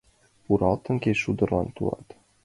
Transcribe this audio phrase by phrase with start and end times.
[0.43, 2.05] Пӱралтын кеч шулдыр тудлан